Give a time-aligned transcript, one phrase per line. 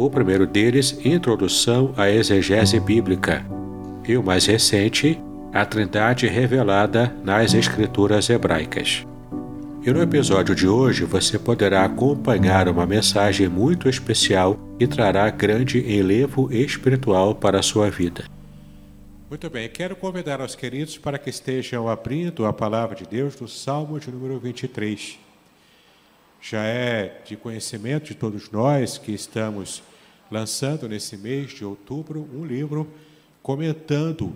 [0.00, 3.44] o primeiro deles, Introdução à Exegese Bíblica,
[4.08, 5.20] e o mais recente,
[5.52, 9.06] A Trindade Revelada nas Escrituras Hebraicas.
[9.84, 15.78] E no episódio de hoje você poderá acompanhar uma mensagem muito especial e trará grande
[15.80, 18.24] enlevo espiritual para a sua vida.
[19.28, 23.46] Muito bem, quero convidar os queridos para que estejam abrindo a palavra de Deus no
[23.46, 25.29] Salmo de número 23.
[26.40, 29.82] Já é de conhecimento de todos nós que estamos
[30.30, 32.88] lançando nesse mês de outubro um livro
[33.42, 34.32] comentando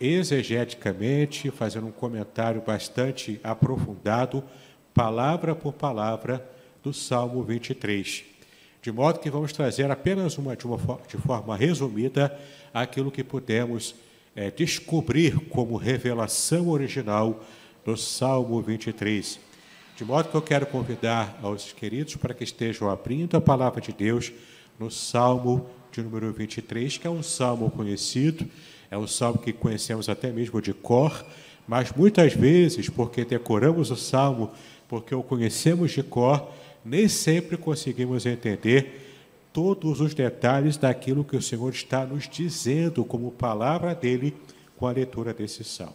[0.00, 4.42] exegeticamente, fazendo um comentário bastante aprofundado,
[4.92, 6.44] palavra por palavra,
[6.82, 8.24] do Salmo 23.
[8.82, 10.76] De modo que vamos trazer apenas uma de, uma,
[11.08, 12.36] de forma resumida
[12.74, 13.94] aquilo que pudemos
[14.34, 17.42] é, descobrir como revelação original
[17.84, 19.53] do Salmo 23.
[19.96, 23.92] De modo que eu quero convidar aos queridos para que estejam abrindo a palavra de
[23.92, 24.32] Deus
[24.76, 28.44] no Salmo de número 23, que é um salmo conhecido,
[28.90, 31.24] é um salmo que conhecemos até mesmo de cor,
[31.68, 34.50] mas muitas vezes, porque decoramos o salmo,
[34.88, 36.50] porque o conhecemos de cor,
[36.84, 39.22] nem sempre conseguimos entender
[39.52, 44.34] todos os detalhes daquilo que o Senhor está nos dizendo como palavra dele
[44.76, 45.94] com a leitura desse salmo.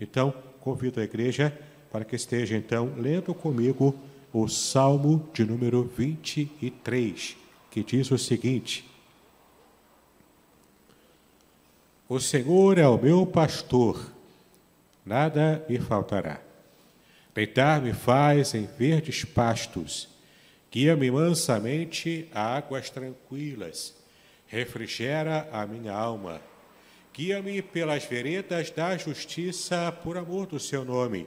[0.00, 1.56] Então, convido a igreja
[1.90, 3.94] para que esteja então lendo comigo
[4.32, 8.84] o Salmo de número 23 que diz o seguinte:
[12.08, 14.12] O Senhor é o meu pastor,
[15.04, 16.40] nada me faltará.
[17.34, 20.08] Deitar-me faz em verdes pastos,
[20.72, 23.94] guia-me mansamente a águas tranquilas,
[24.46, 26.40] refrigera a minha alma.
[27.14, 31.26] Guia-me pelas veredas da justiça por amor do seu nome.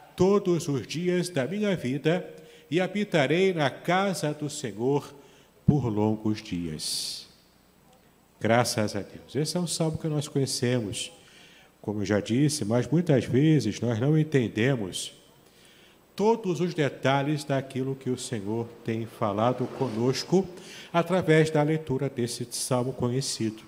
[0.21, 2.31] todos os dias da minha vida
[2.69, 5.11] e habitarei na casa do Senhor
[5.65, 7.27] por longos dias.
[8.39, 9.35] Graças a Deus.
[9.35, 11.11] Esse é um salmo que nós conhecemos,
[11.81, 15.11] como eu já disse, mas muitas vezes nós não entendemos
[16.15, 20.47] todos os detalhes daquilo que o Senhor tem falado conosco
[20.93, 23.63] através da leitura desse salmo conhecido.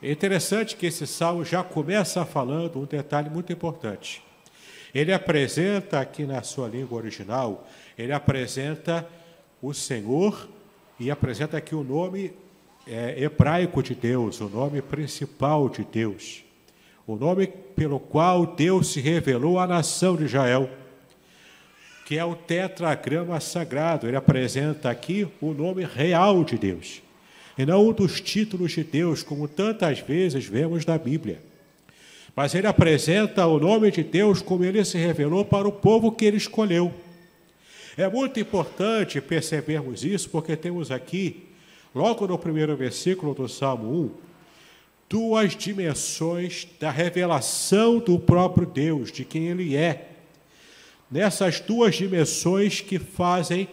[0.00, 4.22] É interessante que esse salmo já começa falando um detalhe muito importante.
[4.94, 7.66] Ele apresenta aqui na sua língua original,
[7.96, 9.08] ele apresenta
[9.60, 10.48] o Senhor
[11.00, 12.32] e apresenta aqui o nome
[12.86, 16.44] é, hebraico de Deus, o nome principal de Deus,
[17.06, 20.68] o nome pelo qual Deus se revelou à nação de Israel,
[22.04, 24.06] que é o tetragrama sagrado.
[24.06, 27.02] Ele apresenta aqui o nome real de Deus,
[27.56, 31.40] e não um dos títulos de Deus, como tantas vezes vemos na Bíblia.
[32.34, 36.24] Mas ele apresenta o nome de Deus como ele se revelou para o povo que
[36.24, 36.92] ele escolheu.
[37.96, 41.44] É muito importante percebermos isso, porque temos aqui,
[41.94, 44.32] logo no primeiro versículo do Salmo 1,
[45.12, 50.08] duas dimensões da revelação do próprio Deus, de quem Ele é.
[51.10, 53.68] Nessas duas dimensões que fazem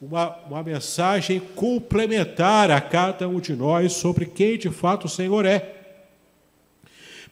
[0.00, 5.44] uma, uma mensagem complementar a cada um de nós sobre quem de fato o Senhor
[5.44, 5.77] é.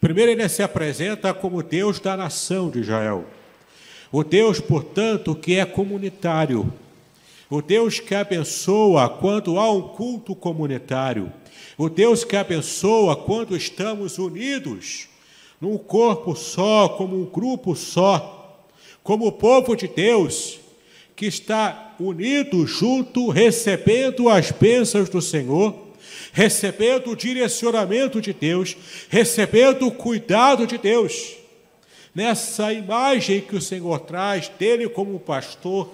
[0.00, 3.25] Primeiro, ele se apresenta como Deus da nação de Israel.
[4.12, 6.72] O Deus, portanto, que é comunitário.
[7.48, 11.32] O Deus que abençoa quando há um culto comunitário.
[11.78, 15.08] O Deus que abençoa quando estamos unidos
[15.60, 18.66] num corpo só, como um grupo só,
[19.02, 20.58] como povo de Deus,
[21.14, 25.86] que está unido junto, recebendo as bênçãos do Senhor,
[26.32, 28.76] recebendo o direcionamento de Deus,
[29.08, 31.36] recebendo o cuidado de Deus.
[32.14, 35.90] Nessa imagem que o Senhor traz dele como pastor,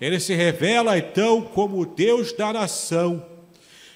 [0.00, 3.24] ele se revela então como o Deus da nação,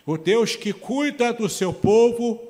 [0.05, 2.41] o Deus que cuida do seu povo,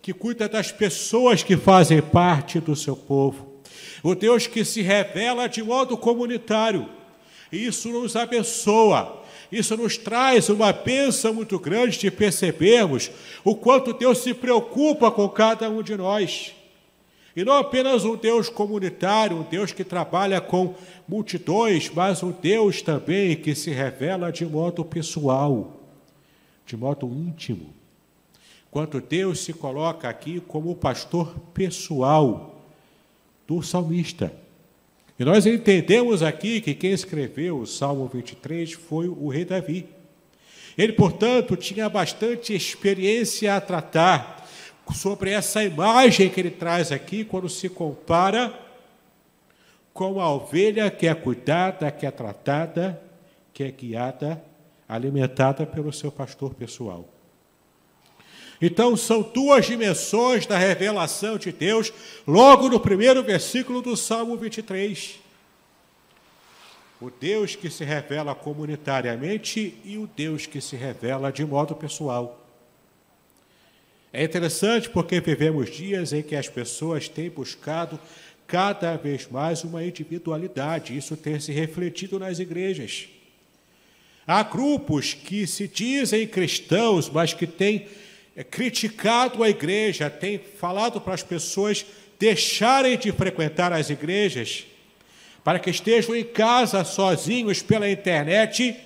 [0.00, 3.60] que cuida das pessoas que fazem parte do seu povo,
[4.02, 6.88] o Deus que se revela de modo comunitário.
[7.52, 9.19] Isso nos abençoa,
[9.50, 13.10] isso nos traz uma bênção muito grande de percebermos
[13.44, 16.54] o quanto Deus se preocupa com cada um de nós.
[17.34, 20.74] E não apenas um Deus comunitário, um Deus que trabalha com
[21.06, 25.80] multidões, mas um Deus também que se revela de modo pessoal,
[26.66, 27.72] de modo íntimo.
[28.70, 32.62] Quanto Deus se coloca aqui como o pastor pessoal
[33.46, 34.32] do salmista.
[35.20, 39.86] E nós entendemos aqui que quem escreveu o Salmo 23 foi o rei Davi.
[40.78, 44.48] Ele, portanto, tinha bastante experiência a tratar
[44.94, 48.58] sobre essa imagem que ele traz aqui quando se compara
[49.92, 52.98] com a ovelha que é cuidada, que é tratada,
[53.52, 54.42] que é guiada,
[54.88, 57.06] alimentada pelo seu pastor pessoal.
[58.60, 61.92] Então, são duas dimensões da revelação de Deus,
[62.26, 65.18] logo no primeiro versículo do Salmo 23.
[67.00, 72.46] O Deus que se revela comunitariamente e o Deus que se revela de modo pessoal.
[74.12, 77.98] É interessante porque vivemos dias em que as pessoas têm buscado
[78.46, 83.08] cada vez mais uma individualidade, isso tem se refletido nas igrejas.
[84.26, 87.86] Há grupos que se dizem cristãos, mas que têm
[88.44, 91.84] criticado a igreja, têm falado para as pessoas
[92.18, 94.66] deixarem de frequentar as igrejas,
[95.42, 98.76] para que estejam em casa sozinhos pela internet,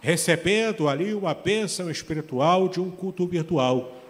[0.00, 4.02] recebendo ali uma bênção espiritual de um culto virtual.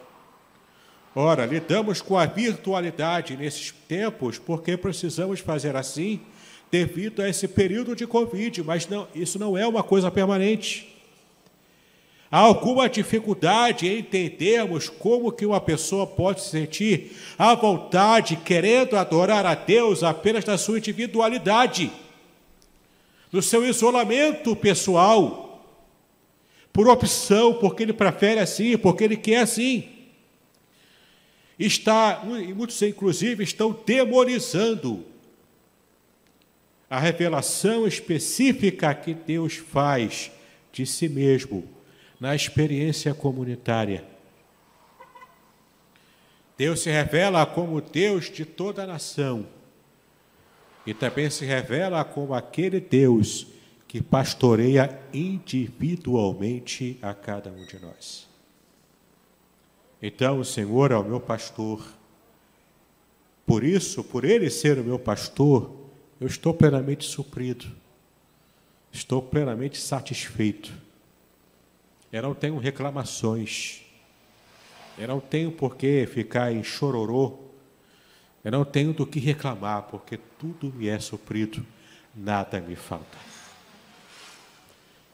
[1.15, 6.21] Ora, lidamos com a virtualidade nesses tempos porque precisamos fazer assim
[6.71, 10.92] devido a esse período de Covid, mas não, isso não é uma coisa permanente.
[12.33, 18.97] Há alguma dificuldade em entendermos como que uma pessoa pode se sentir à vontade, querendo
[18.97, 21.93] adorar a Deus apenas na sua individualidade,
[23.31, 25.63] no seu isolamento pessoal,
[26.73, 29.91] por opção, porque ele prefere assim, porque ele quer assim.
[31.59, 35.05] Está, muitos inclusive estão demonizando
[36.89, 40.31] a revelação específica que Deus faz
[40.73, 41.82] de si mesmo
[42.23, 44.05] na experiência comunitária.
[46.57, 49.45] Deus se revela como Deus de toda a nação
[50.87, 53.49] e também se revela como aquele Deus
[53.89, 58.29] que pastoreia individualmente a cada um de nós.
[60.01, 61.85] Então o Senhor é o meu pastor.
[63.45, 65.75] Por isso, por Ele ser o meu pastor,
[66.21, 67.67] eu estou plenamente suprido.
[68.93, 70.92] Estou plenamente satisfeito.
[72.13, 73.81] Eu não tenho reclamações.
[74.99, 77.39] Eu não tenho por que ficar em chororô.
[78.45, 81.65] Eu não tenho do que reclamar, porque tudo me é suprido.
[82.15, 83.17] Nada me falta.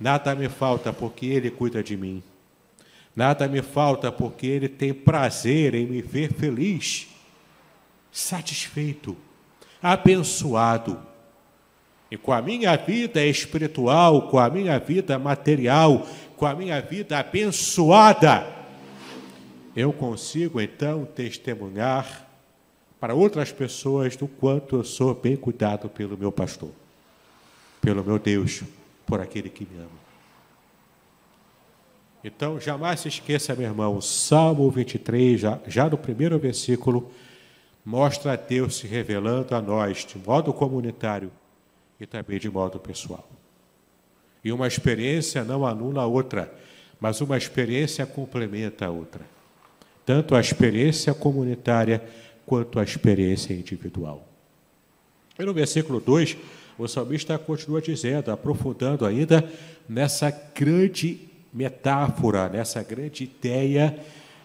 [0.00, 2.22] Nada me falta porque Ele cuida de mim.
[3.14, 7.08] Nada me falta porque Ele tem prazer em me ver feliz,
[8.10, 9.16] satisfeito,
[9.82, 11.00] abençoado.
[12.10, 16.06] E com a minha vida espiritual, com a minha vida material,
[16.38, 18.46] com a minha vida abençoada,
[19.74, 22.26] eu consigo então testemunhar
[23.00, 26.70] para outras pessoas do quanto eu sou bem cuidado pelo meu pastor,
[27.80, 28.62] pelo meu Deus,
[29.04, 30.08] por aquele que me ama.
[32.22, 37.10] Então, jamais se esqueça, meu irmão, o Salmo 23, já, já no primeiro versículo,
[37.84, 41.32] mostra Deus se revelando a nós de modo comunitário
[42.00, 43.37] e também de modo pessoal.
[44.44, 46.52] E uma experiência não anula a outra,
[47.00, 49.24] mas uma experiência complementa a outra.
[50.04, 52.02] Tanto a experiência comunitária
[52.46, 54.26] quanto a experiência individual.
[55.38, 56.36] E no versículo 2,
[56.78, 59.48] o salmista continua dizendo, aprofundando ainda
[59.88, 63.98] nessa grande metáfora, nessa grande ideia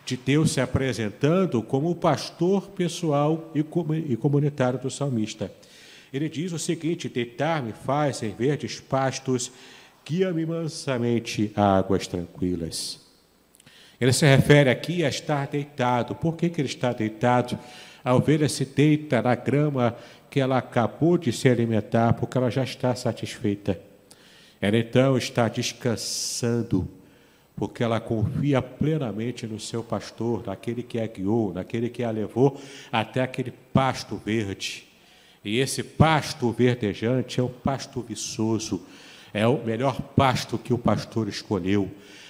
[0.05, 5.51] de Deus se apresentando como o pastor pessoal e comunitário do salmista.
[6.11, 9.51] Ele diz o seguinte: Deitar-me faz em verdes pastos,
[10.05, 12.99] guia-me mansamente a águas tranquilas.
[13.99, 16.15] Ele se refere aqui a estar deitado.
[16.15, 17.57] Por que, que ele está deitado?
[18.03, 19.95] A ovelha se deita na grama
[20.29, 23.79] que ela acabou de se alimentar, porque ela já está satisfeita.
[24.59, 26.89] Ela então está descansando,
[27.55, 32.59] porque ela confia plenamente no seu pastor, naquele que a guiou, naquele que a levou
[32.91, 34.85] até aquele pasto verde.
[35.45, 38.85] E esse pasto verdejante é o pasto viçoso,
[39.33, 41.89] é o melhor pasto que o pastor escolheu.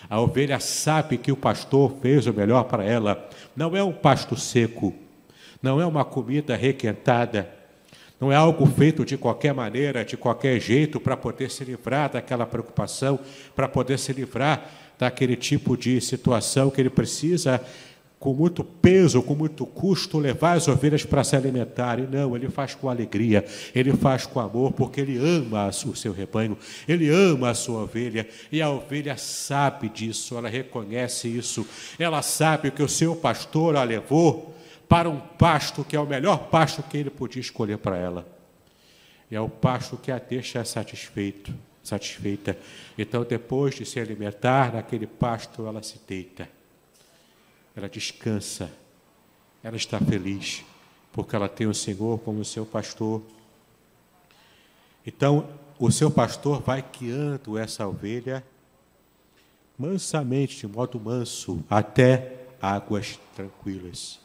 [0.10, 3.30] A ovelha sabe que o pastor fez o melhor para ela.
[3.56, 4.94] Não é um pasto seco,
[5.62, 7.50] não é uma comida requentada,
[8.20, 12.46] não é algo feito de qualquer maneira, de qualquer jeito, para poder se livrar daquela
[12.46, 13.20] preocupação,
[13.56, 17.62] para poder se livrar daquele tipo de situação que ele precisa
[18.24, 22.08] com muito peso, com muito custo, levar as ovelhas para se alimentarem.
[22.10, 23.44] Não, ele faz com alegria,
[23.76, 28.26] ele faz com amor, porque ele ama o seu rebanho, ele ama a sua ovelha,
[28.50, 31.68] e a ovelha sabe disso, ela reconhece isso,
[32.00, 34.56] ela sabe que o seu pastor a levou
[34.88, 38.26] para um pasto que é o melhor pasto que ele podia escolher para ela.
[39.30, 41.54] E é o pasto que a deixa satisfeito,
[41.84, 42.58] satisfeita.
[42.98, 46.48] Então, depois de se alimentar naquele pasto, ela se deita
[47.76, 48.72] ela descansa,
[49.64, 50.64] ela está feliz,
[51.12, 53.22] porque ela tem o Senhor como seu pastor.
[55.06, 55.50] Então,
[55.80, 58.44] o seu pastor vai guiando essa ovelha
[59.78, 64.20] mansamente, de modo manso, até águas tranquilas.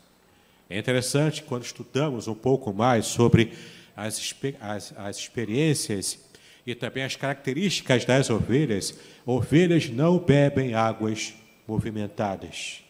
[0.69, 3.55] É interessante quando estudamos um pouco mais sobre
[3.97, 6.19] as, as, as experiências
[6.67, 11.33] e também as características das ovelhas, ovelhas não bebem águas
[11.67, 12.83] movimentadas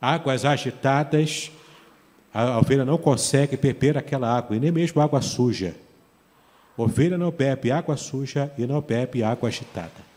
[0.00, 1.52] águas agitadas,
[2.32, 5.74] a ovelha não consegue beber aquela água, e nem mesmo água suja.
[6.76, 10.10] Ovelha não bebe água suja e não bebe água agitada.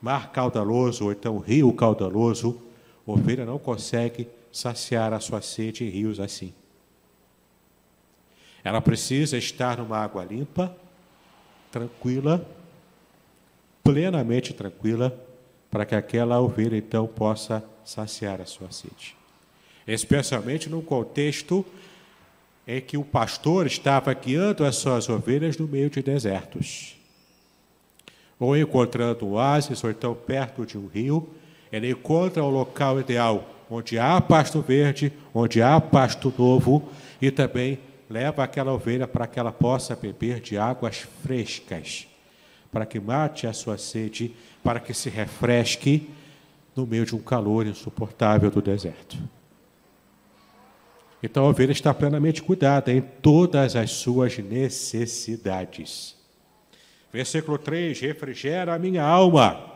[0.00, 2.60] Mar caudaloso, ou então rio caudaloso,
[3.06, 6.54] ovelha não consegue saciar a sua sede em rios assim.
[8.64, 10.74] Ela precisa estar numa água limpa,
[11.70, 12.46] tranquila,
[13.82, 15.18] plenamente tranquila,
[15.70, 19.16] para que aquela ovelha então possa saciar a sua sede.
[19.86, 21.64] Especialmente num contexto
[22.66, 26.96] em que o pastor estava guiando as suas ovelhas no meio de desertos.
[28.38, 31.28] Ou encontrando oásis, ou então perto de um rio,
[31.72, 36.88] ele encontra o local ideal, onde há pasto verde, onde há pasto novo,
[37.20, 42.06] e também leva aquela ovelha para que ela possa beber de águas frescas,
[42.70, 46.10] para que mate a sua sede, para que se refresque
[46.74, 49.18] no meio de um calor insuportável do deserto.
[51.22, 56.16] Então a ovelha está plenamente cuidada em todas as suas necessidades.
[57.12, 59.72] Versículo 3: Refrigera a minha alma,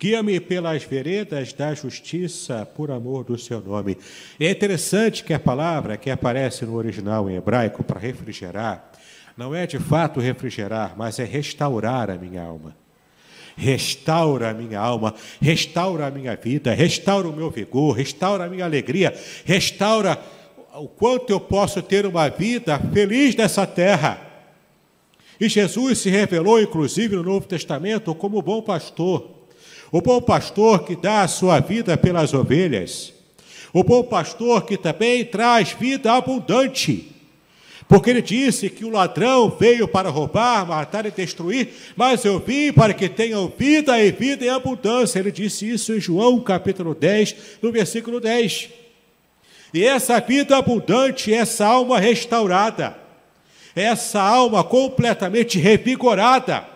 [0.00, 3.98] guia-me pelas veredas da justiça por amor do seu nome.
[4.40, 8.90] É interessante que a palavra que aparece no original em hebraico para refrigerar,
[9.36, 12.74] não é de fato refrigerar, mas é restaurar a minha alma
[13.58, 15.12] restaura a minha alma,
[15.42, 19.12] restaura a minha vida, restaura o meu vigor, restaura a minha alegria,
[19.44, 20.16] restaura
[20.76, 24.22] o quanto eu posso ter uma vida feliz nessa terra.
[25.40, 29.28] E Jesus se revelou, inclusive, no Novo Testamento como o bom pastor.
[29.90, 33.12] O bom pastor que dá a sua vida pelas ovelhas.
[33.72, 37.17] O bom pastor que também traz vida abundante.
[37.88, 42.70] Porque ele disse que o ladrão veio para roubar, matar e destruir, mas eu vim
[42.70, 45.18] para que tenham vida e vida em abundância.
[45.18, 48.68] Ele disse isso em João capítulo 10, no versículo 10.
[49.72, 52.94] E essa vida abundante, essa alma restaurada,
[53.74, 56.66] essa alma completamente revigorada,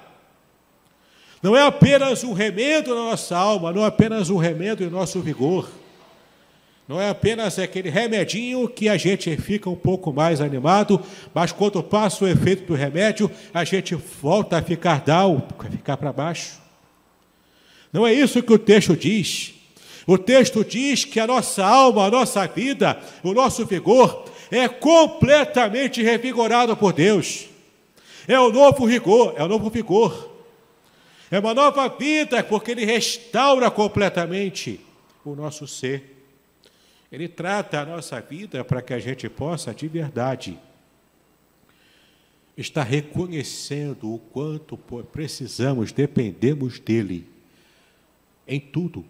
[1.43, 5.21] não é apenas um remendo na nossa alma, não é apenas um remendo em nosso
[5.21, 5.69] vigor
[6.89, 11.01] não é apenas aquele remedinho que a gente fica um pouco mais animado,
[11.33, 15.97] mas quando passa o efeito do remédio, a gente volta a ficar down, a ficar
[15.97, 16.61] para baixo.
[17.93, 19.55] Não é isso que o texto diz.
[20.07, 26.03] O texto diz que a nossa alma, a nossa vida, o nosso vigor é completamente
[26.03, 27.47] revigorado por Deus.
[28.27, 30.31] É o novo rigor, é o novo vigor.
[31.31, 34.81] É uma nova vida, porque Ele restaura completamente
[35.25, 36.22] o nosso ser.
[37.13, 40.59] Ele trata a nossa vida para que a gente possa, de verdade,
[42.57, 44.79] estar reconhecendo o quanto
[45.13, 47.29] precisamos, dependemos dele
[48.49, 49.05] em tudo,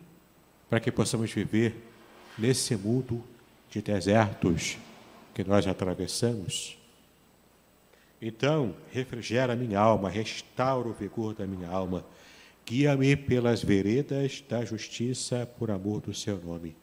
[0.68, 1.76] para que possamos viver
[2.37, 3.23] nesse mundo
[3.71, 4.76] de desertos
[5.32, 6.76] que nós atravessamos.
[8.21, 12.04] Então, refrigera minha alma, restaura o vigor da minha alma,
[12.64, 16.76] Guia-me pelas veredas da justiça por amor do seu nome.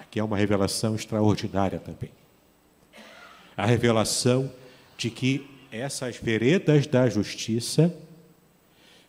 [0.00, 2.10] Aqui é uma revelação extraordinária também.
[3.54, 4.50] A revelação
[4.96, 7.94] de que essas veredas da justiça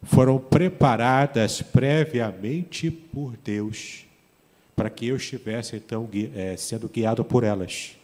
[0.03, 4.05] foram preparadas previamente por Deus,
[4.75, 7.95] para que eu estivesse então é, sendo guiado por elas.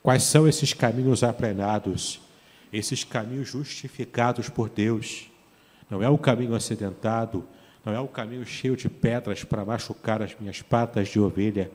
[0.00, 2.20] Quais são esses caminhos aplenados?
[2.72, 5.26] Esses caminhos justificados por Deus.
[5.90, 7.44] Não é o caminho acidentado,
[7.86, 11.70] não é o caminho cheio de pedras para machucar as minhas patas de ovelha.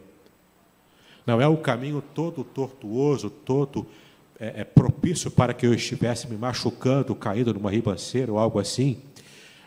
[1.25, 3.87] Não é o caminho todo tortuoso, todo
[4.37, 8.99] é, é, propício para que eu estivesse me machucando, caído numa ribanceira ou algo assim.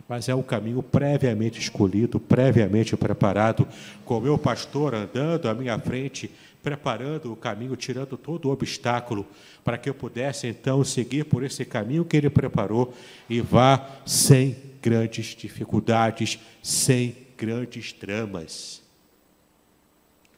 [0.07, 3.67] Mas é um caminho previamente escolhido, previamente preparado,
[4.05, 6.31] com o meu pastor andando à minha frente,
[6.63, 9.27] preparando o caminho, tirando todo o obstáculo,
[9.65, 12.93] para que eu pudesse então seguir por esse caminho que ele preparou
[13.31, 18.83] e vá sem grandes dificuldades, sem grandes dramas.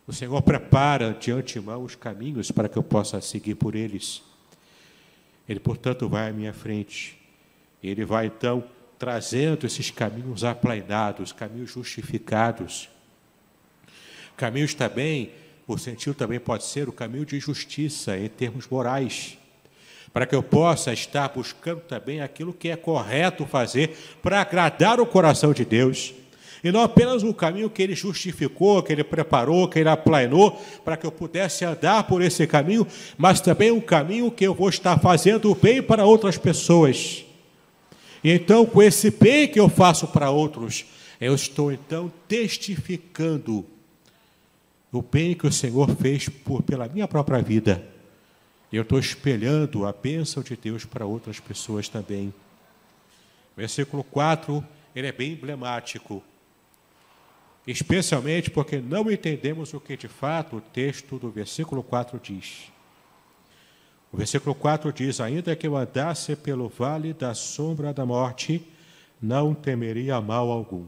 [0.06, 4.22] O Senhor prepara de antemão os caminhos para que eu possa seguir por eles.
[5.48, 7.18] Ele, portanto, vai à minha frente.
[7.82, 8.62] Ele vai então
[8.96, 12.88] trazendo esses caminhos aplainados, caminhos justificados.
[14.36, 15.32] Caminhos também,
[15.66, 19.38] o sentido também pode ser o caminho de justiça em termos morais
[20.16, 25.04] para que eu possa estar buscando também aquilo que é correto fazer para agradar o
[25.04, 26.14] coração de Deus.
[26.64, 30.96] E não apenas o caminho que ele justificou, que ele preparou, que ele aplainou, para
[30.96, 32.86] que eu pudesse andar por esse caminho,
[33.18, 37.22] mas também um caminho que eu vou estar fazendo bem para outras pessoas.
[38.24, 40.86] E então, com esse bem que eu faço para outros,
[41.20, 43.66] eu estou então testificando
[44.90, 47.95] o bem que o Senhor fez por, pela minha própria vida
[48.72, 52.34] eu estou espelhando a bênção de Deus para outras pessoas também.
[53.56, 56.22] Versículo 4, ele é bem emblemático,
[57.66, 62.70] especialmente porque não entendemos o que de fato o texto do versículo 4 diz.
[64.12, 68.66] O versículo 4 diz: Ainda que eu andasse pelo vale da sombra da morte,
[69.20, 70.86] não temeria mal algum.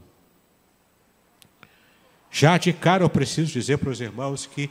[2.31, 4.69] Já de cara eu preciso dizer para os irmãos que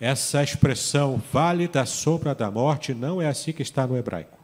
[0.00, 4.38] essa expressão vale da sombra da morte não é assim que está no hebraico.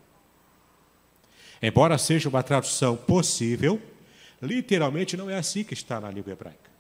[1.63, 3.81] Embora seja uma tradução possível,
[4.43, 6.71] literalmente não é assim que está na língua hebraica.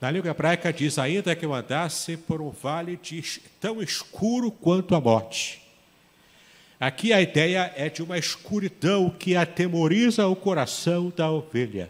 [0.00, 2.98] Na língua hebraica diz: ainda que eu andasse por um vale
[3.60, 5.60] tão escuro quanto a morte.
[6.80, 11.88] Aqui a ideia é de uma escuridão que atemoriza o coração da ovelha.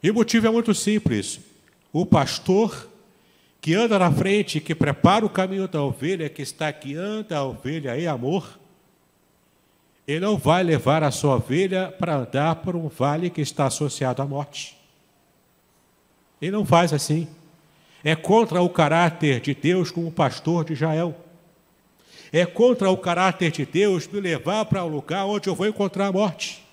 [0.00, 1.40] E o motivo é muito simples.
[1.92, 2.88] O pastor
[3.60, 7.98] que anda na frente, que prepara o caminho da ovelha, que está guiando a ovelha
[7.98, 8.58] em amor,
[10.06, 14.22] ele não vai levar a sua ovelha para andar por um vale que está associado
[14.22, 14.74] à morte.
[16.40, 17.28] Ele não faz assim.
[18.02, 21.14] É contra o caráter de Deus como pastor de Israel.
[22.32, 26.06] É contra o caráter de Deus me levar para um lugar onde eu vou encontrar
[26.06, 26.64] a morte.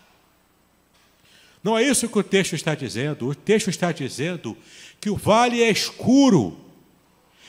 [1.61, 3.27] Não é isso que o texto está dizendo.
[3.27, 4.55] O texto está dizendo
[5.01, 6.64] que o vale é escuro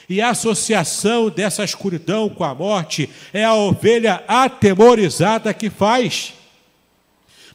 [0.09, 6.35] e a associação dessa escuridão com a morte é a ovelha atemorizada que faz.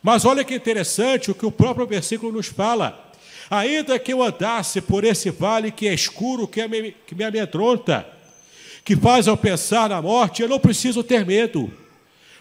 [0.04, 3.12] Mas olha que interessante o que o próprio versículo nos fala.
[3.50, 8.06] Ainda que eu andasse por esse vale que é escuro, que, me, que me amedronta,
[8.84, 11.72] que faz eu pensar na morte, eu não preciso ter medo.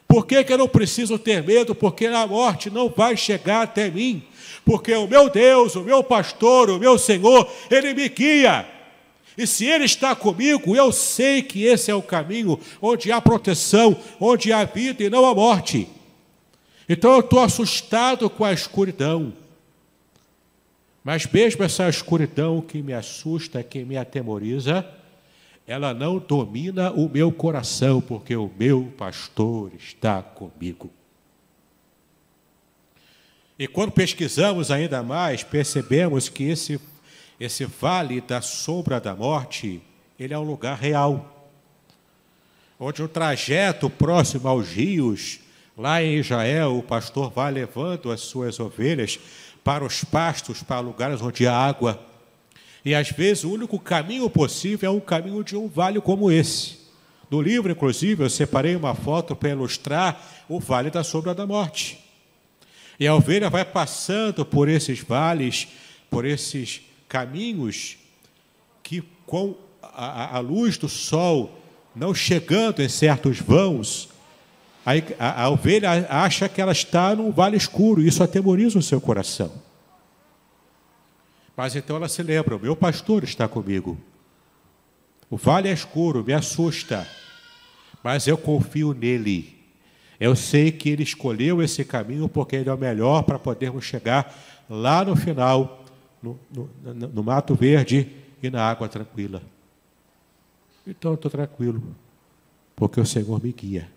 [0.08, 1.74] Por que, que eu não preciso ter medo?
[1.74, 4.22] Porque a morte não vai chegar até mim.
[4.64, 8.66] Porque o meu Deus, o meu pastor, o meu Senhor, Ele me guia
[9.36, 13.96] e se Ele está comigo, eu sei que esse é o caminho onde há proteção,
[14.18, 15.88] onde há vida e não a morte.
[16.88, 19.32] Então eu estou assustado com a escuridão.
[21.02, 24.86] Mas mesmo essa escuridão que me assusta, que me atemoriza,
[25.66, 30.90] ela não domina o meu coração, porque o meu pastor está comigo.
[33.56, 36.80] E quando pesquisamos ainda mais, percebemos que esse
[37.40, 39.80] esse vale da sombra da morte,
[40.18, 41.50] ele é um lugar real.
[42.78, 45.40] Onde o trajeto próximo aos rios,
[45.76, 49.18] lá em Israel, o pastor vai levando as suas ovelhas
[49.64, 51.98] para os pastos, para lugares onde há água.
[52.84, 56.78] E às vezes o único caminho possível é o caminho de um vale como esse.
[57.30, 61.98] No livro, inclusive, eu separei uma foto para ilustrar o vale da sombra da morte.
[62.98, 65.68] E a ovelha vai passando por esses vales,
[66.10, 67.98] por esses caminhos
[68.82, 71.60] que, com a, a luz do sol
[71.94, 74.08] não chegando em certos vãos,
[74.84, 79.00] Aí a, a ovelha acha que ela está num vale escuro, isso atemoriza o seu
[79.00, 79.52] coração.
[81.56, 83.98] Mas então ela se lembra: o meu pastor está comigo.
[85.28, 87.06] O vale é escuro, me assusta,
[88.02, 89.58] mas eu confio nele.
[90.18, 94.34] Eu sei que ele escolheu esse caminho porque ele é o melhor para podermos chegar
[94.68, 95.79] lá no final,
[96.22, 96.68] no, no,
[97.08, 98.10] no mato verde
[98.42, 99.42] e na água tranquila.
[100.86, 101.82] Então eu estou tranquilo,
[102.74, 103.88] porque o Senhor me guia.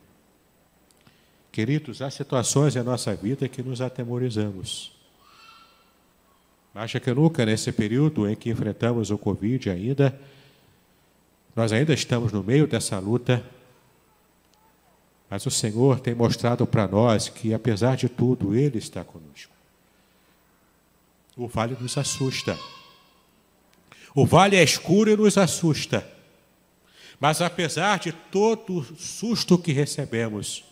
[1.51, 4.91] Queridos, há situações em nossa vida que nos atemorizamos.
[6.73, 10.19] Acha que nunca, nesse período em que enfrentamos o Covid ainda,
[11.55, 13.45] nós ainda estamos no meio dessa luta,
[15.29, 19.52] mas o Senhor tem mostrado para nós que, apesar de tudo, Ele está conosco.
[21.35, 22.57] O vale nos assusta.
[24.15, 26.07] O vale é escuro e nos assusta.
[27.19, 30.63] Mas apesar de todo o susto que recebemos,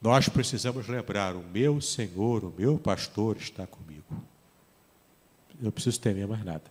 [0.00, 4.22] nós precisamos lembrar: o meu Senhor, o meu pastor está comigo.
[5.58, 6.64] Eu não preciso temer mais nada.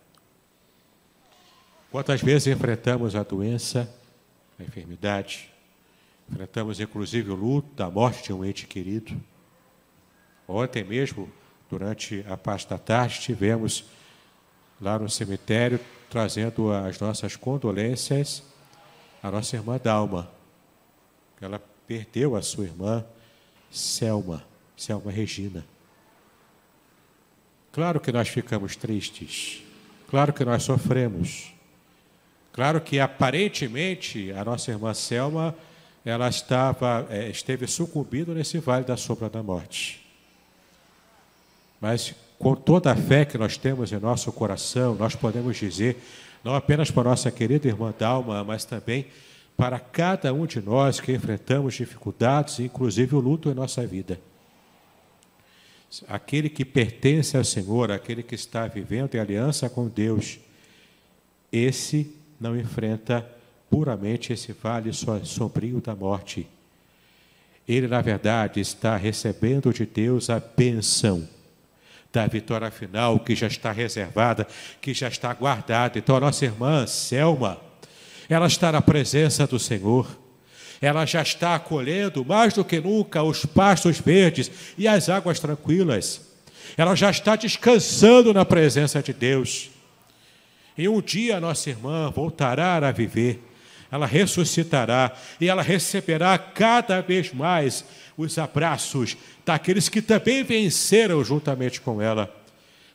[1.90, 3.92] Quantas vezes enfrentamos a doença,
[4.58, 5.50] a enfermidade,
[6.30, 9.20] enfrentamos inclusive o luto da morte de um ente querido.
[10.46, 11.30] Ontem mesmo,
[11.70, 13.84] durante a parte da tarde, tivemos
[14.80, 15.78] lá no cemitério
[16.10, 18.42] trazendo as nossas condolências
[19.22, 20.28] à nossa irmã Dalma.
[21.40, 23.04] Ela perdeu a sua irmã
[23.70, 24.44] Selma,
[24.76, 25.64] Selma Regina.
[27.72, 29.62] Claro que nós ficamos tristes,
[30.08, 31.52] claro que nós sofremos.
[32.52, 35.54] Claro que aparentemente a nossa irmã Selma
[36.04, 40.09] ela estava, é, esteve sucumbindo nesse vale da sombra da morte.
[41.80, 45.96] Mas com toda a fé que nós temos em nosso coração, nós podemos dizer,
[46.44, 49.06] não apenas para nossa querida irmã Dalma, mas também
[49.56, 54.18] para cada um de nós que enfrentamos dificuldades, inclusive o luto em nossa vida.
[56.08, 60.38] Aquele que pertence ao Senhor, aquele que está vivendo em aliança com Deus,
[61.52, 63.28] esse não enfrenta
[63.68, 64.90] puramente esse vale
[65.24, 66.46] sombrio da morte.
[67.68, 71.28] Ele, na verdade, está recebendo de Deus a benção
[72.12, 74.46] da vitória final que já está reservada,
[74.80, 75.98] que já está guardada.
[75.98, 77.58] Então, a nossa irmã Selma,
[78.28, 80.18] ela está na presença do Senhor.
[80.80, 86.22] Ela já está acolhendo mais do que nunca os pastos verdes e as águas tranquilas.
[86.76, 89.70] Ela já está descansando na presença de Deus.
[90.78, 93.42] E um dia nossa irmã voltará a viver,
[93.90, 97.84] ela ressuscitará e ela receberá cada vez mais
[98.16, 99.16] os abraços
[99.50, 102.32] daqueles que também venceram juntamente com ela.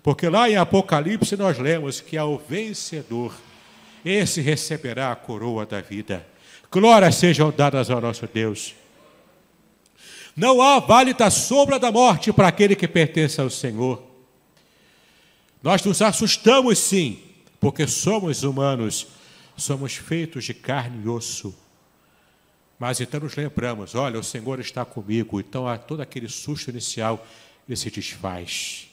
[0.01, 3.35] Porque lá em Apocalipse nós lemos que ao vencedor
[4.05, 6.25] esse receberá a coroa da vida.
[6.71, 8.73] Glórias sejam dadas ao nosso Deus.
[10.33, 14.01] Não há vale da sombra da morte para aquele que pertence ao Senhor.
[15.61, 17.19] Nós nos assustamos sim,
[17.59, 19.07] porque somos humanos,
[19.57, 21.53] somos feitos de carne e osso.
[22.77, 27.25] Mas então nos lembramos, olha, o Senhor está comigo, então todo aquele susto inicial
[27.67, 28.89] ele se desfaz.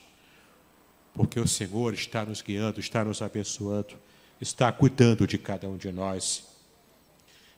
[1.13, 3.97] Porque o Senhor está nos guiando, está nos abençoando
[4.43, 6.45] está cuidando de cada um de nós.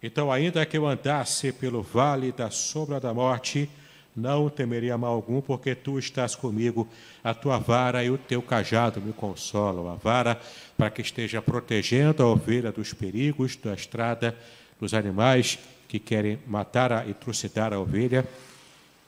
[0.02, 3.70] Então, ainda que eu andasse pelo vale da sombra da morte,
[4.14, 6.86] não temeria mal algum, porque tu estás comigo,
[7.22, 9.88] a tua vara e o teu cajado me consolam.
[9.90, 10.38] A vara
[10.76, 14.36] para que esteja protegendo a ovelha dos perigos da estrada,
[14.78, 15.58] dos animais
[15.94, 18.26] que querem matar e trucidar a ovelha,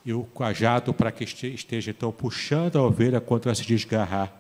[0.04, 4.32] e o cajado para que esteja então puxando a ovelha contra se desgarrar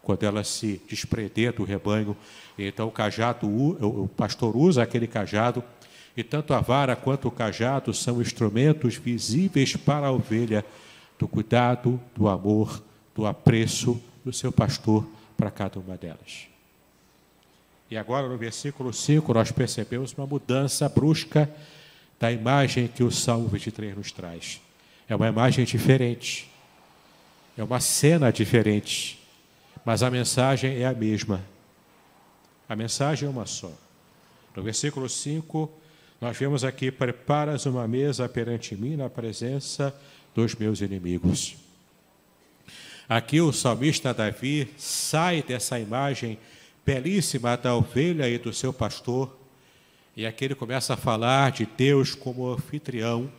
[0.00, 2.16] quando ela se desprender do rebanho.
[2.56, 5.64] Então o cajado, o pastor usa aquele cajado,
[6.16, 10.64] e tanto a vara quanto o cajado são instrumentos visíveis para a ovelha
[11.18, 12.80] do cuidado, do amor,
[13.16, 15.04] do apreço do seu pastor
[15.36, 16.46] para cada uma delas.
[17.90, 21.50] E agora no versículo 5 nós percebemos uma mudança brusca
[22.20, 24.60] da imagem que o Salmo 23 nos traz.
[25.08, 26.48] É uma imagem diferente.
[27.58, 29.20] É uma cena diferente
[29.84, 31.42] mas a mensagem é a mesma.
[32.68, 33.72] A mensagem é uma só.
[34.54, 35.70] No versículo 5,
[36.20, 39.94] nós vemos aqui: Preparas uma mesa perante mim na presença
[40.34, 41.56] dos meus inimigos.
[43.08, 46.38] Aqui o salmista Davi sai dessa imagem
[46.86, 49.36] belíssima da ovelha e do seu pastor,
[50.20, 53.32] e aqui ele começa a falar de Deus como anfitrião,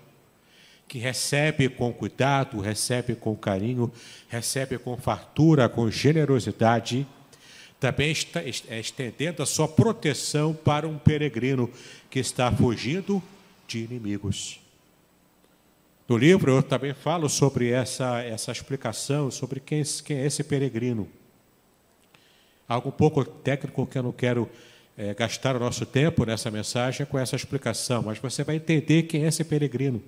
[0.88, 3.91] que recebe com cuidado, recebe com carinho,
[4.28, 7.06] recebe com fartura, com generosidade,
[7.80, 11.70] também está é, estendendo a sua proteção para um peregrino
[12.10, 13.22] que está fugindo
[13.67, 14.60] de inimigos.
[16.10, 21.08] No livro eu também falo sobre essa, essa explicação, sobre quem, quem é esse peregrino.
[22.67, 24.50] Algo um pouco técnico que eu não quero
[25.02, 29.24] é, gastar o nosso tempo nessa mensagem com essa explicação, mas você vai entender quem
[29.24, 30.00] é esse peregrino,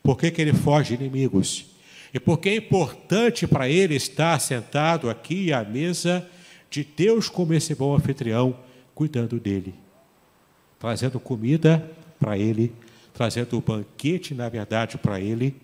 [0.00, 1.66] por que, que ele foge de inimigos,
[2.14, 6.24] e por que é importante para ele estar sentado aqui à mesa
[6.70, 8.56] de Deus como esse bom anfitrião,
[8.94, 9.74] cuidando dele,
[10.78, 12.72] trazendo comida para ele,
[13.12, 15.56] trazendo o banquete, na verdade, para ele.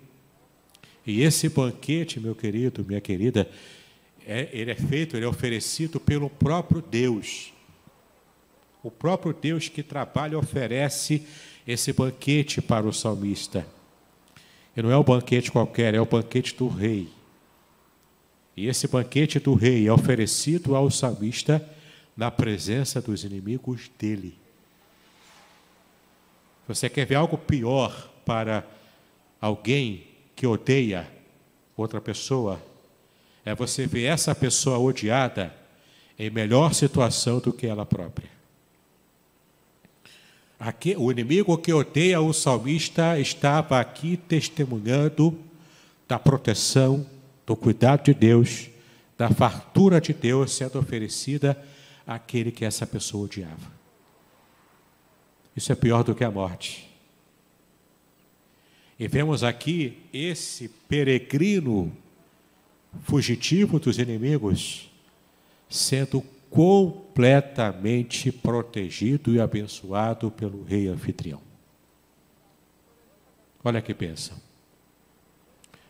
[1.07, 3.49] E esse banquete, meu querido, minha querida,
[4.27, 7.53] é, ele é feito, ele é oferecido pelo próprio Deus.
[8.89, 11.23] O próprio Deus que trabalha oferece
[11.67, 13.67] esse banquete para o salmista.
[14.75, 17.07] E não é um banquete qualquer, é o banquete do rei.
[18.57, 21.63] E esse banquete do rei é oferecido ao salmista
[22.17, 24.35] na presença dos inimigos dele.
[26.67, 28.67] Você quer ver algo pior para
[29.39, 31.07] alguém que odeia
[31.77, 32.59] outra pessoa?
[33.45, 35.55] É você ver essa pessoa odiada
[36.19, 38.38] em melhor situação do que ela própria.
[40.59, 45.39] Aqui, o inimigo que odeia o salmista estava aqui testemunhando
[46.09, 47.07] da proteção,
[47.47, 48.69] do cuidado de Deus,
[49.17, 51.57] da fartura de Deus sendo oferecida
[52.07, 53.79] àquele que essa pessoa odiava.
[55.55, 56.89] Isso é pior do que a morte.
[58.99, 61.93] E vemos aqui esse peregrino
[63.03, 64.91] fugitivo dos inimigos
[65.69, 71.41] sendo completamente protegido e abençoado pelo rei anfitrião.
[73.63, 74.33] Olha que pensa.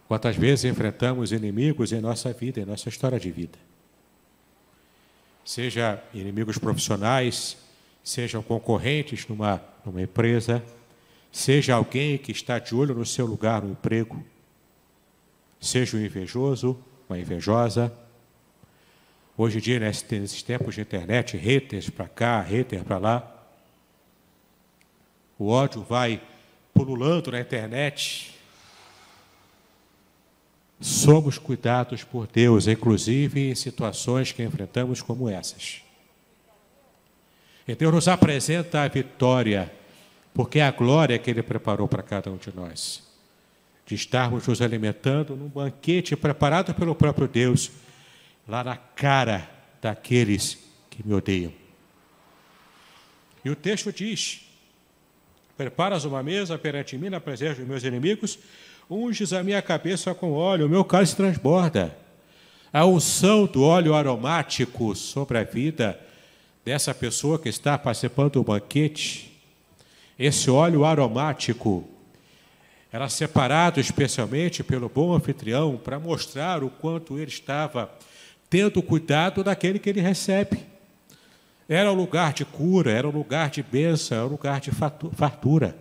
[0.08, 3.58] Quantas vezes enfrentamos inimigos em nossa vida, em nossa história de vida?
[5.44, 7.58] Seja inimigos profissionais,
[8.02, 10.64] sejam concorrentes numa, numa empresa,
[11.30, 14.24] seja alguém que está de olho no seu lugar no emprego,
[15.60, 17.92] seja um invejoso, uma invejosa.
[19.40, 23.46] Hoje em dia, nesses tempos de internet, haters para cá, haters para lá,
[25.38, 26.20] o ódio vai
[26.74, 28.35] pululando na internet.
[30.81, 35.83] Somos cuidados por Deus, inclusive em situações que enfrentamos como essas.
[37.68, 39.72] E Deus nos apresenta a vitória,
[40.35, 43.05] porque é a glória que Ele preparou para cada um de nós.
[43.87, 47.70] De estarmos nos alimentando num banquete preparado pelo próprio Deus,
[48.48, 49.48] lá na cara
[49.80, 50.58] daqueles
[50.88, 51.52] que me odeiam.
[53.44, 54.40] E o texto diz:
[55.56, 58.38] Preparas uma mesa perante mim na presença dos meus inimigos,
[58.90, 61.96] unges a minha cabeça com óleo, o meu cálice transborda.
[62.72, 65.98] A unção do óleo aromático sobre a vida
[66.64, 69.40] dessa pessoa que está participando do banquete,
[70.18, 71.88] esse óleo aromático
[72.92, 77.90] era separado especialmente pelo bom anfitrião para mostrar o quanto ele estava
[78.50, 80.61] tendo cuidado daquele que ele recebe.
[81.68, 85.76] Era um lugar de cura, era um lugar de bênção, era um lugar de fartura.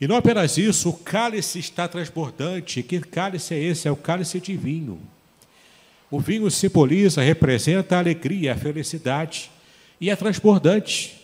[0.00, 2.82] E não apenas isso, o cálice está transbordante.
[2.82, 3.88] Que cálice é esse?
[3.88, 5.00] É o cálice de vinho.
[6.10, 9.50] O vinho simboliza, representa a alegria, a felicidade
[10.00, 11.20] e é transbordante.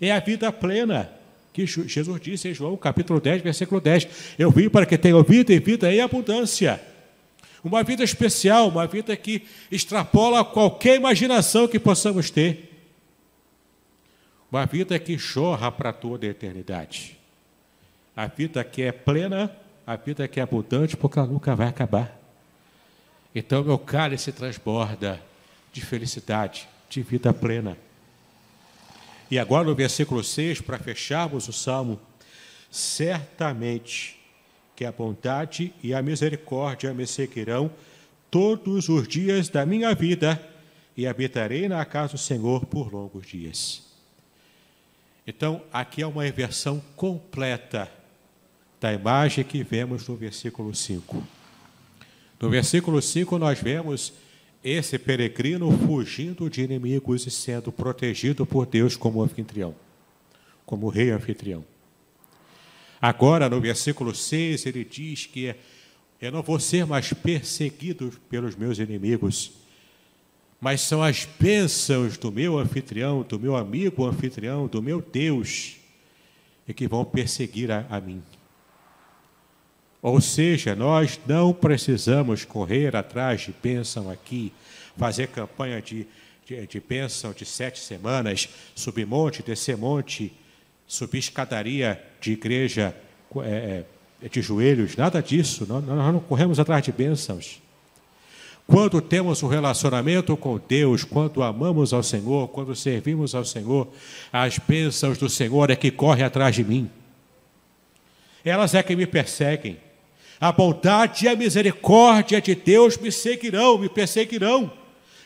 [0.00, 1.10] É a vida plena
[1.52, 4.08] que Jesus disse em João capítulo 10, versículo 10.
[4.38, 6.80] Eu vim para que tenham vida e vida em abundância.
[7.64, 12.70] Uma vida especial, uma vida que extrapola qualquer imaginação que possamos ter.
[14.52, 17.18] Uma vida que chorra para toda a eternidade.
[18.14, 19.50] A vida que é plena,
[19.86, 22.20] a vida que é abundante, porque ela nunca vai acabar.
[23.34, 25.20] Então meu cálice transborda
[25.72, 27.78] de felicidade, de vida plena.
[29.30, 31.98] E agora no versículo 6, para fecharmos o salmo,
[32.70, 34.22] certamente
[34.76, 37.70] que a bondade e a misericórdia me seguirão
[38.30, 40.40] todos os dias da minha vida
[40.96, 43.82] e habitarei na casa do Senhor por longos dias.
[45.26, 47.90] Então, aqui é uma inversão completa
[48.80, 51.22] da imagem que vemos no versículo 5.
[52.40, 54.12] No versículo 5, nós vemos
[54.62, 59.74] esse peregrino fugindo de inimigos e sendo protegido por Deus como anfitrião,
[60.66, 61.64] como rei anfitrião.
[63.06, 65.54] Agora, no versículo 6, ele diz que
[66.22, 69.52] eu não vou ser mais perseguido pelos meus inimigos,
[70.58, 75.76] mas são as bênçãos do meu anfitrião, do meu amigo anfitrião, do meu Deus,
[76.66, 78.22] e que vão perseguir a, a mim.
[80.00, 84.50] Ou seja, nós não precisamos correr atrás de bênção aqui,
[84.96, 86.06] fazer campanha de,
[86.46, 90.32] de, de bênção de sete semanas, subir monte, descer monte.
[90.86, 92.94] Subir escadaria de igreja
[93.42, 93.84] é,
[94.22, 95.66] é, de joelhos, nada disso.
[95.68, 97.62] Nós, nós não corremos atrás de bênçãos.
[98.66, 103.88] Quando temos um relacionamento com Deus, quando amamos ao Senhor, quando servimos ao Senhor,
[104.32, 106.90] as bênçãos do Senhor é que correm atrás de mim.
[108.42, 109.76] Elas é que me perseguem.
[110.40, 114.72] A bondade e a misericórdia de Deus me seguirão, me perseguirão.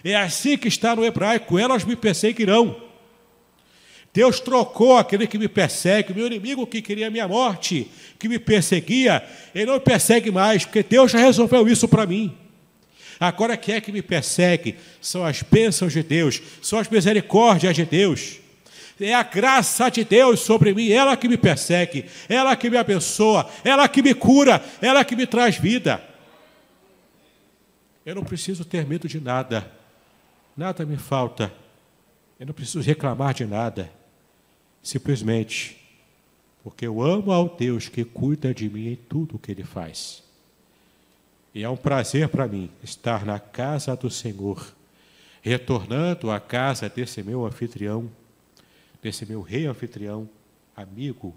[0.02, 2.87] É assim que está no hebraico, elas me perseguirão.
[4.18, 8.36] Deus trocou aquele que me persegue, meu inimigo que queria a minha morte, que me
[8.36, 12.36] perseguia, ele não me persegue mais, porque Deus já resolveu isso para mim.
[13.20, 14.74] Agora quem é que me persegue?
[15.00, 18.40] São as bênçãos de Deus, são as misericórdias de Deus.
[18.98, 23.48] É a graça de Deus sobre mim, ela que me persegue, ela que me abençoa,
[23.62, 26.02] ela que me cura, ela que me traz vida.
[28.04, 29.70] Eu não preciso ter medo de nada,
[30.56, 31.52] nada me falta,
[32.40, 33.96] eu não preciso reclamar de nada,
[34.82, 35.78] simplesmente
[36.62, 40.22] porque eu amo ao Deus que cuida de mim em tudo o que Ele faz.
[41.54, 44.74] E é um prazer para mim estar na casa do Senhor,
[45.40, 48.10] retornando à casa desse meu anfitrião,
[49.02, 50.28] desse meu rei anfitrião,
[50.76, 51.34] amigo,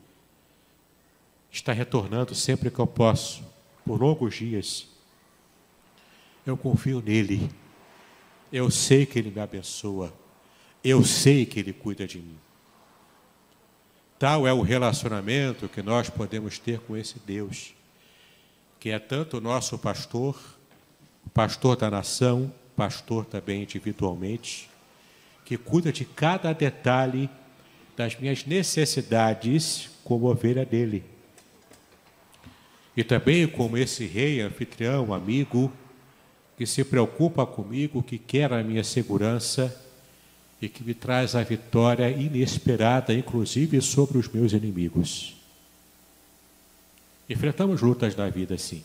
[1.51, 3.43] está retornando sempre que eu posso,
[3.86, 4.88] por longos dias.
[6.45, 7.49] Eu confio nele,
[8.51, 10.13] eu sei que ele me abençoa,
[10.84, 12.38] eu sei que ele cuida de mim.
[14.21, 17.73] Tal é o relacionamento que nós podemos ter com esse Deus
[18.79, 20.39] que é tanto o nosso pastor,
[21.34, 24.69] pastor da nação, pastor também individualmente,
[25.43, 27.31] que cuida de cada detalhe
[27.97, 31.03] das minhas necessidades como ovelha dele.
[32.95, 35.73] E também como esse rei, anfitrião, amigo,
[36.55, 39.75] que se preocupa comigo, que quer a minha segurança
[40.62, 45.36] e que me traz a vitória inesperada, inclusive sobre os meus inimigos.
[47.28, 48.84] Enfrentamos lutas na vida, sim.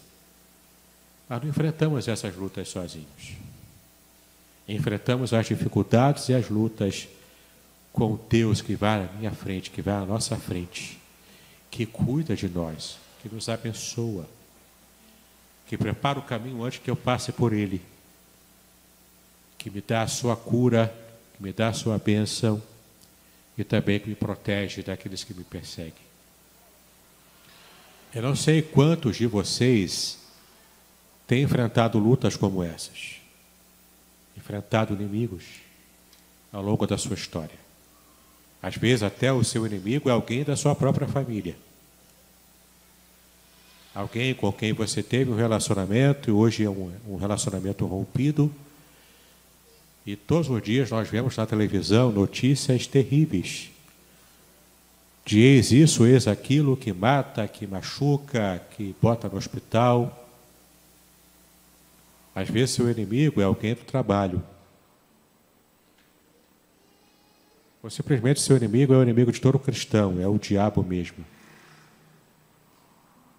[1.28, 3.34] Mas não enfrentamos essas lutas sozinhos.
[4.66, 7.08] Enfrentamos as dificuldades e as lutas
[7.92, 10.98] com Deus que vai à minha frente, que vai à nossa frente,
[11.70, 14.26] que cuida de nós, que nos abençoa,
[15.66, 17.82] que prepara o caminho antes que eu passe por ele,
[19.58, 20.94] que me dá a sua cura,
[21.36, 22.62] que me dá a sua bênção
[23.56, 26.06] e também que me protege daqueles que me perseguem.
[28.14, 30.18] Eu não sei quantos de vocês
[31.26, 33.16] têm enfrentado lutas como essas,
[34.36, 35.44] enfrentado inimigos
[36.52, 37.66] ao longo da sua história.
[38.62, 41.56] Às vezes, até o seu inimigo é alguém da sua própria família.
[43.94, 48.52] Alguém com quem você teve um relacionamento e hoje é um, um relacionamento rompido.
[50.06, 53.70] E todos os dias nós vemos na televisão notícias terríveis
[55.26, 60.24] de eis isso, eis aquilo, que mata, que machuca, que bota no hospital.
[62.32, 64.40] Às vezes seu inimigo é alguém do trabalho.
[67.82, 71.24] Ou simplesmente seu inimigo é o inimigo de todo cristão, é o diabo mesmo.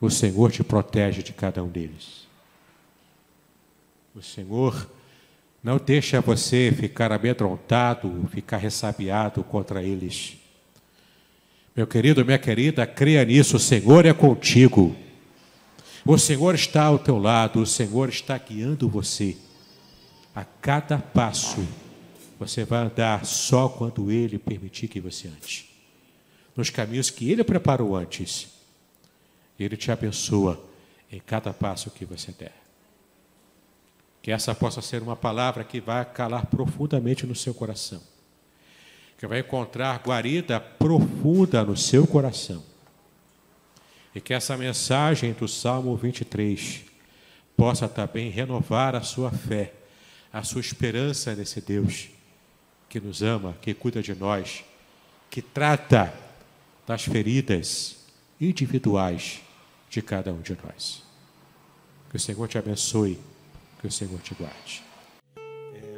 [0.02, 2.28] O Senhor te protege de cada um deles.
[4.14, 4.90] O Senhor
[5.68, 10.38] não deixa você ficar amedrontado, ficar ressabiado contra eles.
[11.76, 14.96] Meu querido, minha querida, creia nisso, o Senhor é contigo.
[16.06, 19.36] O Senhor está ao teu lado, o Senhor está guiando você.
[20.34, 21.68] A cada passo,
[22.40, 25.70] você vai andar só quando Ele permitir que você ande.
[26.56, 28.48] Nos caminhos que Ele preparou antes.
[29.60, 30.64] Ele te abençoa
[31.12, 32.67] em cada passo que você der.
[34.28, 38.02] Que essa possa ser uma palavra que vai calar profundamente no seu coração
[39.18, 42.64] que vai encontrar guarida profunda no seu coração.
[44.14, 46.86] E que essa mensagem do Salmo 23
[47.56, 49.74] possa também renovar a sua fé,
[50.32, 52.10] a sua esperança nesse Deus
[52.88, 54.64] que nos ama, que cuida de nós,
[55.30, 56.14] que trata
[56.86, 57.98] das feridas
[58.40, 59.42] individuais
[59.90, 61.04] de cada um de nós.
[62.10, 63.20] Que o Senhor te abençoe,
[63.80, 64.88] que o Senhor te guarde.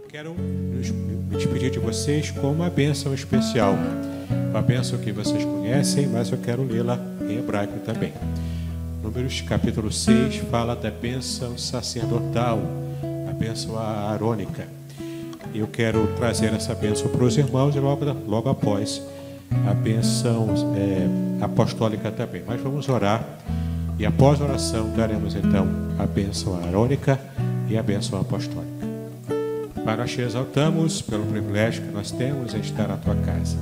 [0.09, 3.75] Quero me despedir de vocês com uma bênção especial.
[4.49, 6.99] Uma bênção que vocês conhecem, mas eu quero lê-la
[7.29, 8.11] em hebraico também.
[9.03, 12.59] Números capítulo 6 fala da bênção sacerdotal,
[13.29, 14.67] a bênção arônica.
[15.53, 19.03] Eu quero trazer essa bênção para os irmãos e logo, logo após
[19.67, 22.41] a bênção é, apostólica também.
[22.47, 23.23] Mas vamos orar
[23.99, 25.67] e após a oração daremos então
[25.99, 27.19] a bênção arônica
[27.69, 28.89] e a bênção apostólica.
[29.85, 33.57] Pai, nós te exaltamos pelo privilégio que nós temos em estar na tua casa.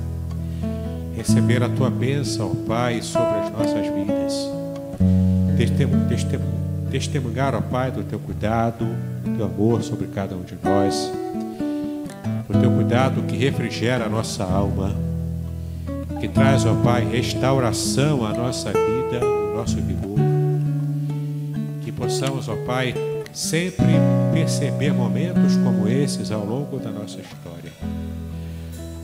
[1.16, 4.48] receber a tua bênção, Pai, sobre as nossas vidas.
[6.90, 8.84] Testemunhar, ó Pai, do teu cuidado,
[9.24, 11.10] do teu amor sobre cada um de nós,
[12.48, 14.94] do teu cuidado que refrigera a nossa alma,
[16.20, 20.18] que traz, ó Pai, restauração à nossa vida, ao nosso vigor.
[21.82, 22.94] Que possamos, ó Pai,
[23.32, 23.86] sempre
[24.32, 27.72] perceber momentos como esses ao longo da nossa história.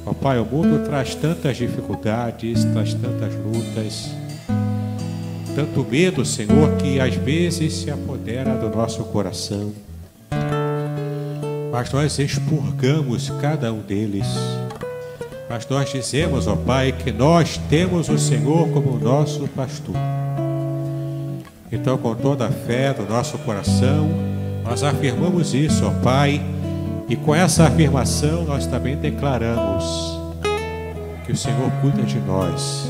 [0.07, 4.11] Ó Pai, o mundo traz tantas dificuldades, traz tantas lutas,
[5.55, 9.73] tanto medo, Senhor, que às vezes se apodera do nosso coração.
[11.71, 14.27] Mas nós expurgamos cada um deles.
[15.49, 19.95] Mas nós dizemos, ó Pai, que nós temos o Senhor como nosso pastor.
[21.75, 24.09] Então, com toda a fé do nosso coração,
[24.63, 26.41] nós afirmamos isso, ó Pai,
[27.09, 29.85] e com essa afirmação nós também declaramos
[31.27, 32.89] que o Senhor cuida de nós,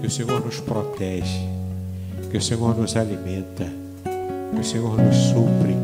[0.00, 1.48] que o Senhor nos protege,
[2.28, 3.66] que o Senhor nos alimenta,
[4.52, 5.76] que o Senhor nos supre,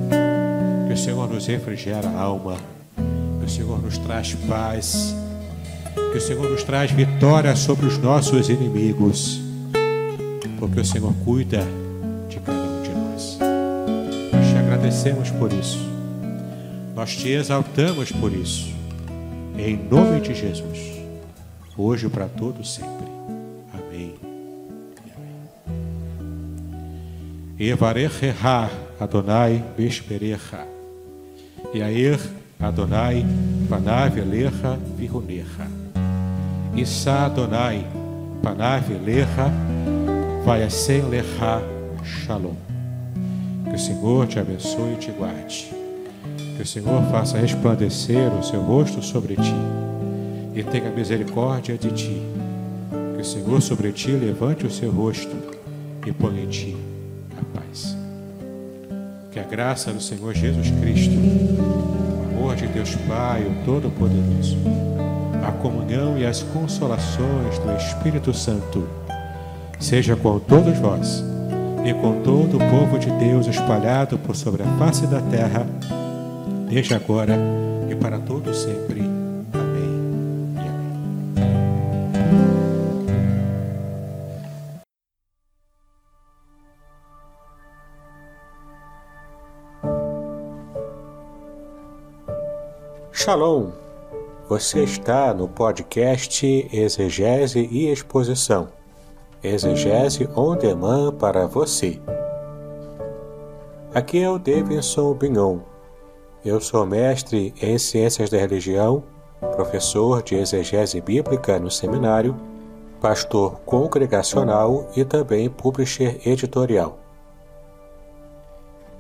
[0.89, 2.57] que o Senhor nos refrigera a alma,
[3.39, 5.15] que o Senhor nos traz paz,
[5.95, 9.41] que o Senhor nos traz vitória sobre os nossos inimigos,
[10.59, 11.65] porque o Senhor cuida
[15.05, 15.79] agradecemos por isso,
[16.95, 18.73] nós te exaltamos por isso,
[19.59, 20.79] em nome de Jesus,
[21.77, 23.15] hoje para todos sempre.
[27.57, 30.67] Evarecheha Adonai Besperecha.
[31.73, 32.19] Yair
[32.59, 33.25] Adonai
[33.71, 35.69] Panav Elecha Virunecha.
[36.75, 37.87] Issa Adonai
[38.43, 39.53] Panav Elecha
[40.45, 41.63] Vayasem Lecha
[42.03, 42.74] Shalom.
[43.75, 45.75] Que o Senhor te abençoe e te guarde.
[46.55, 49.55] Que o Senhor faça resplandecer o seu rosto sobre ti
[50.55, 52.23] e tenha misericórdia de ti.
[53.17, 55.35] Que o Senhor sobre ti levante o seu rosto
[56.07, 56.77] e ponha em ti
[57.53, 57.97] paz.
[59.33, 64.57] Que a graça do Senhor Jesus Cristo, o amor de Deus Pai, o Todo-Poderoso,
[65.45, 68.89] a comunhão e as consolações do Espírito Santo
[69.81, 71.34] seja com todos vós
[71.85, 75.67] e com todo o povo de Deus espalhado por sobre a face da terra,
[76.69, 77.39] desde agora
[77.91, 79.05] e para todos sempre.
[93.13, 93.71] Shalom!
[94.51, 98.84] Você está no podcast Exegese e Exposição.
[99.45, 102.01] Exegese on demand para você.
[103.95, 105.59] Aqui é o Davidson Bignon.
[106.43, 109.05] Eu sou mestre em Ciências da Religião,
[109.55, 112.35] professor de exegese bíblica no seminário,
[113.03, 116.99] pastor congregacional e também publisher editorial.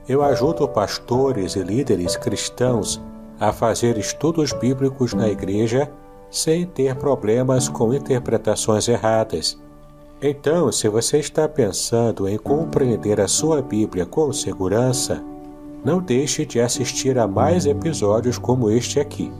[0.06, 3.00] Eu ajudo pastores e líderes cristãos
[3.40, 5.90] a fazer estudos bíblicos na igreja
[6.30, 9.63] sem ter problemas com interpretações erradas.
[10.26, 15.22] Então, se você está pensando em compreender a sua Bíblia com segurança,
[15.84, 19.30] não deixe de assistir a mais episódios como este aqui.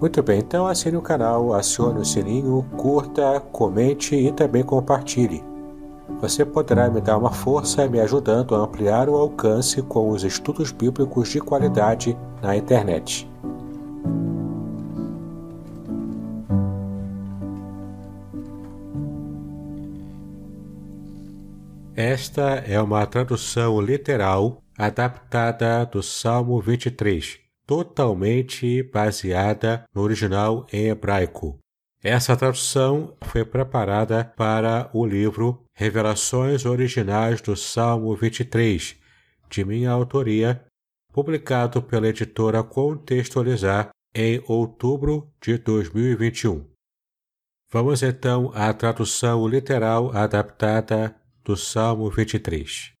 [0.00, 5.44] Muito bem, então assine o canal, acione o sininho, curta, comente e também compartilhe.
[6.20, 10.72] Você poderá me dar uma força me ajudando a ampliar o alcance com os estudos
[10.72, 13.30] bíblicos de qualidade na internet.
[22.00, 31.58] Esta é uma tradução literal adaptada do Salmo 23, totalmente baseada no original em hebraico.
[32.00, 38.94] Essa tradução foi preparada para o livro Revelações Originais do Salmo 23,
[39.50, 40.64] de minha autoria,
[41.12, 46.64] publicado pela editora Contextualizar em outubro de 2021.
[47.72, 51.18] Vamos então à tradução literal adaptada
[51.48, 52.97] do Salmo 23.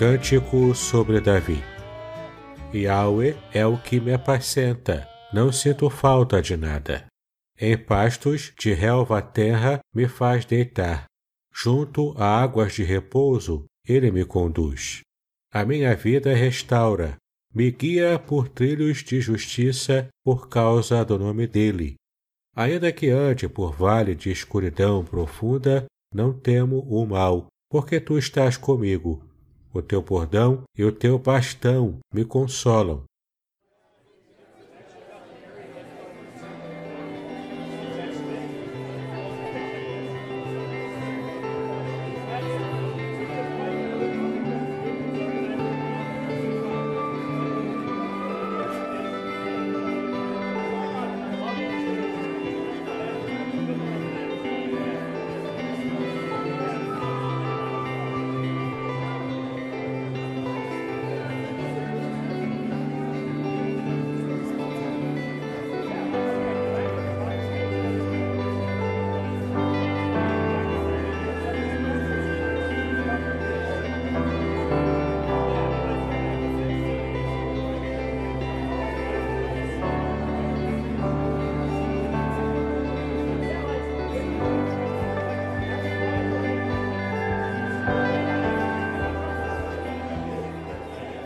[0.00, 1.62] Cântico sobre Davi.
[2.72, 7.04] Yahweh é o que me apacenta, não sinto falta de nada.
[7.60, 11.04] Em pastos de relva terra me faz deitar.
[11.52, 15.02] Junto a águas de repouso, ele me conduz.
[15.52, 17.16] A minha vida restaura,
[17.54, 21.96] me guia por trilhos de justiça por causa do nome dele.
[22.56, 28.56] Ainda que ande por vale de escuridão profunda, não temo o mal, porque tu estás
[28.56, 29.28] comigo.
[29.72, 33.04] O teu bordão e o teu bastão me consolam.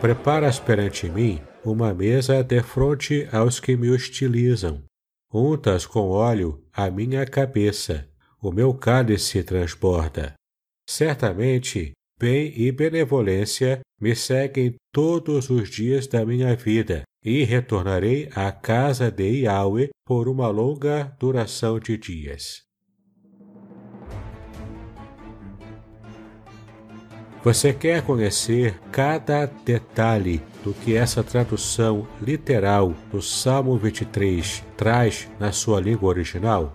[0.05, 4.83] Preparas perante mim uma mesa de fronte aos que me hostilizam.
[5.33, 8.07] Untas com óleo a minha cabeça,
[8.39, 10.35] o meu cálice transborda.
[10.87, 18.51] Certamente, bem e benevolência me seguem todos os dias da minha vida, e retornarei à
[18.51, 22.61] casa de Yahweh por uma longa duração de dias.
[27.45, 35.51] Você quer conhecer cada detalhe do que essa tradução literal do Salmo 23 traz na
[35.51, 36.73] sua língua original?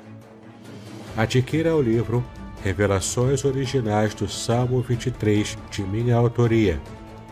[1.17, 2.25] Adquira o livro
[2.63, 6.81] Revelações Originais do Salmo 23 de minha autoria.